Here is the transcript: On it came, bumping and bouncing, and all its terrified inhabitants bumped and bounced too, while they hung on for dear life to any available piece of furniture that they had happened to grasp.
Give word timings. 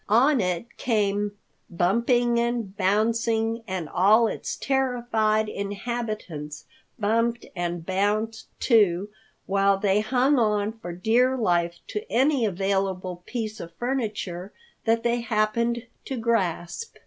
On 0.09 0.41
it 0.41 0.77
came, 0.77 1.33
bumping 1.69 2.39
and 2.39 2.75
bouncing, 2.75 3.61
and 3.67 3.87
all 3.87 4.25
its 4.27 4.55
terrified 4.55 5.47
inhabitants 5.47 6.65
bumped 6.97 7.45
and 7.55 7.85
bounced 7.85 8.47
too, 8.59 9.09
while 9.45 9.77
they 9.77 9.99
hung 9.99 10.39
on 10.39 10.71
for 10.79 10.91
dear 10.91 11.37
life 11.37 11.75
to 11.89 12.11
any 12.11 12.45
available 12.47 13.21
piece 13.27 13.59
of 13.59 13.75
furniture 13.75 14.51
that 14.85 15.03
they 15.03 15.17
had 15.17 15.25
happened 15.35 15.85
to 16.05 16.17
grasp. 16.17 16.95